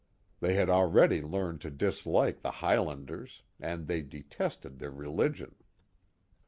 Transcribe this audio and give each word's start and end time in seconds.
They 0.39 0.53
had 0.55 0.67
alteady 0.67 1.21
learned 1.23 1.61
to 1.61 1.69
dislike 1.69 2.41
the 2.41 2.49
High 2.49 2.79
landers, 2.79 3.43
and 3.59 3.85
they 3.85 4.01
detested 4.01 4.79
their 4.79 4.89
religion. 4.89 5.53